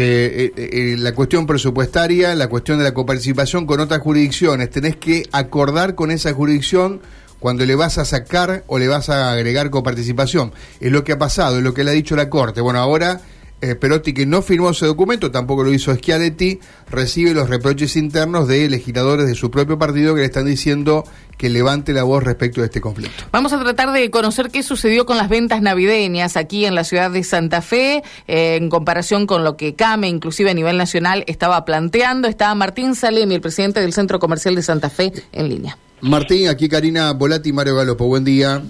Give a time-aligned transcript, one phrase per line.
[0.00, 4.94] Eh, eh, eh, la cuestión presupuestaria, la cuestión de la coparticipación con otras jurisdicciones, tenés
[4.94, 7.00] que acordar con esa jurisdicción
[7.40, 10.52] cuando le vas a sacar o le vas a agregar coparticipación.
[10.78, 12.60] Es lo que ha pasado, es lo que le ha dicho la Corte.
[12.60, 13.22] Bueno, ahora
[13.60, 16.60] eh, Perotti, que no firmó ese documento, tampoco lo hizo Schiaretti,
[16.90, 21.04] recibe los reproches internos de legisladores de su propio partido que le están diciendo
[21.36, 23.24] que levante la voz respecto de este conflicto.
[23.32, 27.10] Vamos a tratar de conocer qué sucedió con las ventas navideñas aquí en la ciudad
[27.10, 31.64] de Santa Fe, eh, en comparación con lo que CAME, inclusive a nivel nacional, estaba
[31.64, 32.28] planteando.
[32.28, 35.78] Está Martín Salemi, el presidente del Centro Comercial de Santa Fe, en línea.
[36.00, 38.06] Martín, aquí Karina Volati y Mario Galopo.
[38.06, 38.62] Buen día.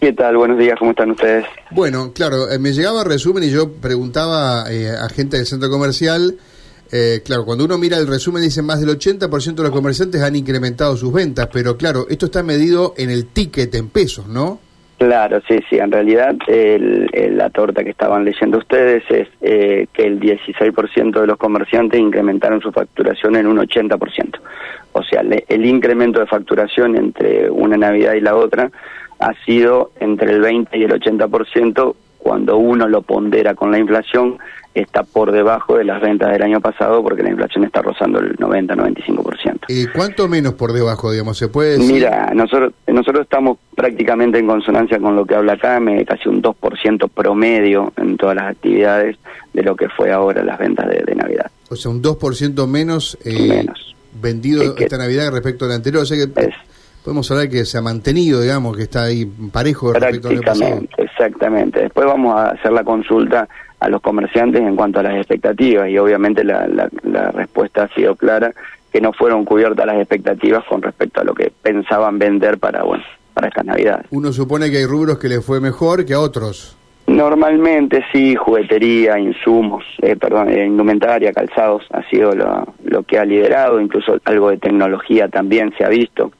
[0.00, 0.36] ¿Qué tal?
[0.36, 1.46] Buenos días, ¿cómo están ustedes?
[1.70, 6.34] Bueno, claro, eh, me llegaba resumen y yo preguntaba eh, a gente del centro comercial,
[6.92, 10.36] eh, claro, cuando uno mira el resumen dice más del 80% de los comerciantes han
[10.36, 14.60] incrementado sus ventas, pero claro, esto está medido en el ticket en pesos, ¿no?
[14.98, 21.20] Claro, sí, sí, en realidad la torta que estaban leyendo ustedes es que el 16%
[21.20, 24.38] de los comerciantes incrementaron su facturación en un 80%.
[24.92, 28.70] O sea, el incremento de facturación entre una Navidad y la otra
[29.26, 34.38] ha sido entre el 20 y el 80%, cuando uno lo pondera con la inflación,
[34.72, 38.36] está por debajo de las ventas del año pasado porque la inflación está rozando el
[38.36, 39.64] 90-95%.
[39.68, 41.38] ¿Y cuánto menos por debajo, digamos?
[41.38, 41.94] ¿Se puede decir?
[41.94, 47.08] Mira, nosotros, nosotros estamos prácticamente en consonancia con lo que habla acá, casi un 2%
[47.08, 49.16] promedio en todas las actividades
[49.52, 51.50] de lo que fue ahora las ventas de, Navidad.
[51.70, 56.02] O sea, un 2% menos, eh, menos vendido esta Navidad respecto a la anterior.
[56.02, 56.30] O sea que
[57.06, 60.80] podemos hablar que se ha mantenido, digamos, que está ahí parejo respecto pasado.
[60.98, 61.82] Exactamente.
[61.82, 63.48] Después vamos a hacer la consulta
[63.78, 68.16] a los comerciantes en cuanto a las expectativas y obviamente la, la, respuesta ha sido
[68.16, 68.52] clara
[68.92, 73.04] que no fueron cubiertas las expectativas con respecto a lo que pensaban vender para bueno
[73.34, 74.06] para estas navidades.
[74.10, 76.76] Uno supone que hay rubros que les fue mejor que a otros.
[77.06, 83.24] Normalmente sí, juguetería, insumos, eh, perdón, eh, indumentaria, calzados ha sido lo, lo que ha
[83.24, 86.32] liderado, incluso algo de tecnología también se ha visto.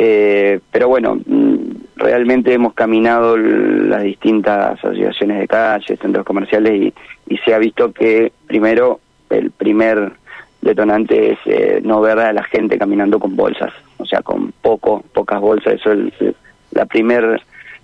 [0.00, 1.56] Eh, pero bueno, mm,
[1.96, 6.92] realmente hemos caminado las distintas asociaciones de calle, centros comerciales
[7.26, 10.12] y, se ha visto que primero el primer
[10.62, 15.02] detonante es eh, no ver a la gente caminando con bolsas, o sea, con poco,
[15.12, 16.34] pocas bolsas, eso es
[16.70, 17.40] la primera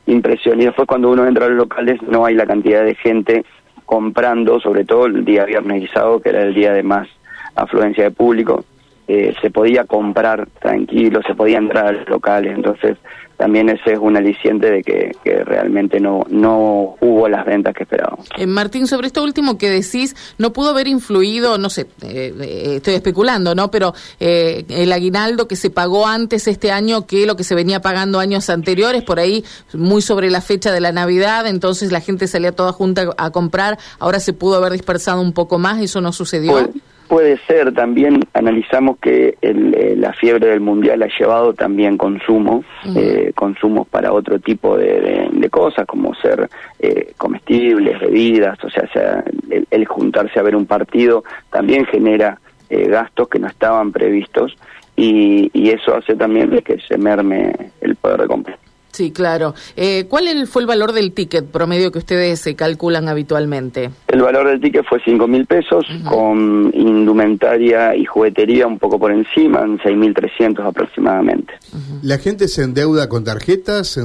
[0.06, 0.60] impresión.
[0.60, 3.44] Y después cuando uno entra a los locales no hay la cantidad de gente
[3.86, 7.08] comprando, sobre todo el día viernes y sábado, que era el día de más
[7.56, 8.64] afluencia de público
[9.06, 12.96] eh, se podía comprar tranquilo, se podía entrar a los locales, entonces
[13.36, 15.12] también ese es un aliciente de que,
[15.44, 18.26] realmente no, no hubo las ventas que esperábamos.
[18.38, 22.94] Eh, Martín, sobre esto último que decís, no pudo haber influido, no sé, eh, estoy
[22.94, 23.70] especulando, ¿no?
[23.70, 28.20] Pero el aguinaldo que se pagó antes este año que lo que se venía pagando
[28.20, 29.44] años anteriores, por ahí
[29.74, 33.78] muy sobre la fecha de la Navidad, entonces la gente salía toda junta a comprar,
[33.98, 36.52] ahora se pudo haber dispersado un poco más, eso no sucedió.
[36.52, 36.68] Pues,
[37.08, 42.64] Puede ser, también analizamos que eh, la fiebre del mundial ha llevado también consumo,
[42.96, 46.48] eh, consumos para otro tipo de, cosas, como ser
[46.80, 49.22] eh, comestibles, bebidas, o sea, sea
[49.70, 54.56] el, juntarse a ver un partido también genera gastos que no estaban previstos
[54.96, 58.58] y, y eso hace también que se merme el poder de compra.
[58.94, 59.54] Sí, claro.
[59.74, 63.90] Eh, ¿Cuál fue el valor del ticket promedio que ustedes se calculan habitualmente?
[64.06, 69.10] El valor del ticket fue cinco mil pesos, con indumentaria y juguetería un poco por
[69.10, 71.54] encima, en 6.300 aproximadamente.
[72.02, 73.98] ¿La gente se endeuda con tarjetas?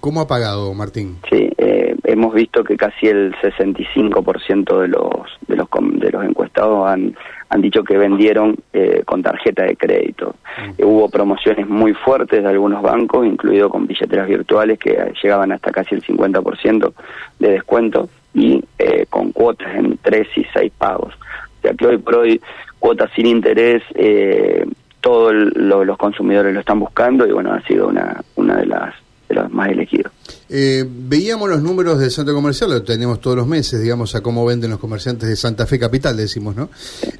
[0.00, 1.16] ¿Cómo ha pagado, Martín?
[1.30, 5.10] Sí, eh, hemos visto que casi el 65% de los,
[5.48, 5.68] de los,
[5.98, 7.16] de los encuestados han
[7.48, 10.34] han dicho que vendieron eh, con tarjeta de crédito.
[10.56, 10.84] Mm.
[10.84, 15.94] hubo promociones muy fuertes de algunos bancos, incluido con billeteras virtuales que llegaban hasta casi
[15.94, 16.92] el 50%
[17.38, 21.14] de descuento y eh, con cuotas en 3 y 6 pagos.
[21.14, 22.40] O sea que hoy por hoy
[22.78, 24.64] cuotas sin interés, eh,
[25.00, 28.94] todos los consumidores lo están buscando y bueno, ha sido una, una de las
[29.28, 30.12] de los más elegidos.
[30.48, 34.46] Eh, veíamos los números del centro comercial, lo tenemos todos los meses, digamos, a cómo
[34.46, 36.68] venden los comerciantes de Santa Fe Capital, decimos, ¿no?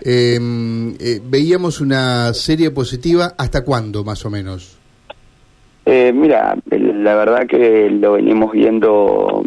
[0.00, 0.38] Eh,
[1.00, 4.78] eh, veíamos una serie positiva, ¿hasta cuándo, más o menos?
[5.86, 9.44] mira, la verdad que lo venimos viendo,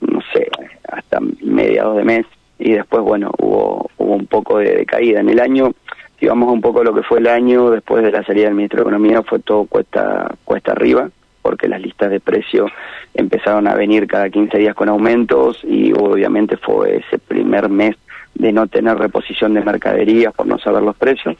[0.00, 0.48] no sé,
[0.88, 2.26] hasta mediados de mes
[2.58, 5.20] y después, bueno, hubo, hubo un poco de, caída.
[5.20, 5.72] En el año,
[6.18, 8.78] si vamos un poco lo que fue el año después de la salida del ministro
[8.78, 11.10] de Economía, fue todo cuesta, cuesta arriba
[11.46, 12.72] porque las listas de precios
[13.14, 17.94] empezaron a venir cada 15 días con aumentos y obviamente fue ese primer mes
[18.34, 21.36] de no tener reposición de mercaderías por no saber los precios.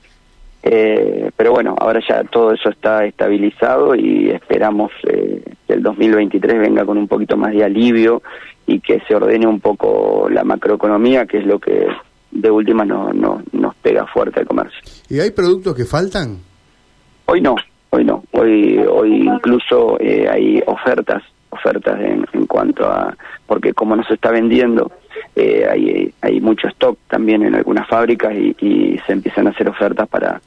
[0.62, 6.56] Eh, pero bueno, ahora ya todo eso está estabilizado y esperamos eh, que el 2023
[6.56, 8.22] venga con un poquito más de alivio
[8.64, 11.84] y que se ordene un poco la macroeconomía, que es lo que
[12.30, 14.78] de última no, no, nos pega fuerte el comercio.
[15.08, 16.38] ¿Y hay productos que faltan?
[17.24, 17.56] Hoy no,
[18.38, 23.16] hoy hoy incluso eh, hay ofertas, ofertas en, en, cuanto a,
[23.46, 24.90] porque como no se está vendiendo,
[25.34, 29.68] eh, hay, hay mucho stock también en algunas fábricas y, y se empiezan a hacer
[29.68, 30.40] ofertas para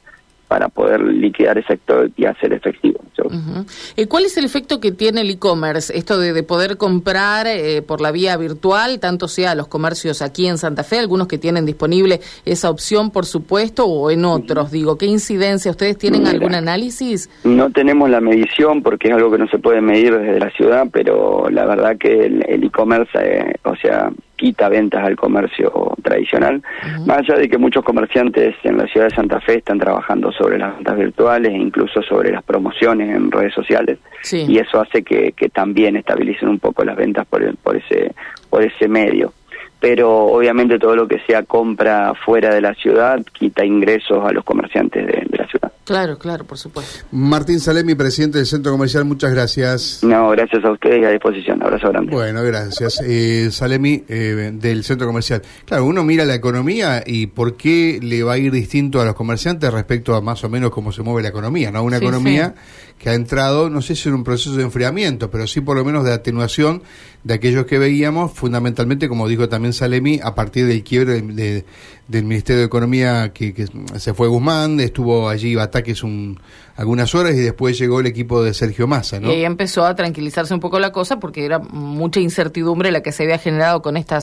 [0.50, 2.98] para poder liquidar ese sector y hacer efectivo.
[3.22, 4.08] Uh -huh.
[4.08, 5.96] ¿Cuál es el efecto que tiene el e-commerce?
[5.96, 10.48] Esto de, de, poder comprar eh, por la vía virtual, tanto sea los comercios aquí
[10.48, 14.64] en Santa Fe, algunos que tienen disponible esa opción, por supuesto, o en otros.
[14.64, 14.72] Uh -huh.
[14.72, 15.70] Digo, ¿qué incidencia?
[15.70, 17.30] ¿Ustedes tienen Mira, algún análisis?
[17.44, 20.88] No tenemos la medición porque es algo que no se puede medir desde la ciudad,
[20.92, 25.70] pero la verdad que el e-commerce, eh, o sea, quita ventas al comercio
[26.02, 27.06] tradicional, uh -huh.
[27.06, 30.56] más allá de que muchos comerciantes en la ciudad de Santa Fe están trabajando sobre
[30.56, 34.46] las ventas virtuales e incluso sobre las promociones en redes sociales sí.
[34.48, 38.14] y eso hace que, que, también estabilicen un poco las ventas por, el, por ese
[38.48, 39.34] por ese medio
[39.78, 44.44] pero obviamente todo lo que sea compra fuera de la ciudad quita ingresos a los
[44.44, 45.69] comerciantes de, de la ciudad.
[45.90, 47.04] Claro, claro, por supuesto.
[47.10, 50.04] Martín Salemi, presidente del Centro Comercial, muchas gracias.
[50.04, 51.60] No, gracias a ustedes y a disposición.
[51.64, 52.12] Abrazo grande.
[52.12, 53.02] Bueno, gracias.
[53.04, 55.42] Eh, Salemi, eh, del Centro Comercial.
[55.64, 59.16] Claro, uno mira la economía y por qué le va a ir distinto a los
[59.16, 61.82] comerciantes respecto a más o menos cómo se mueve la economía, ¿no?
[61.82, 62.94] Una sí, economía sí.
[62.96, 65.84] que ha entrado, no sé si en un proceso de enfriamiento, pero sí por lo
[65.84, 66.84] menos de atenuación
[67.24, 71.64] de aquellos que veíamos, fundamentalmente, como dijo también Salemi, a partir del quiebre de, de,
[72.10, 73.66] del Ministerio de Economía que, que,
[73.96, 76.40] se fue Guzmán, estuvo allí Bataques un,
[76.74, 79.28] algunas horas y después llegó el equipo de Sergio Massa, ¿no?
[79.28, 83.12] Y ahí empezó a tranquilizarse un poco la cosa porque era mucha incertidumbre la que
[83.12, 84.18] se había generado con estas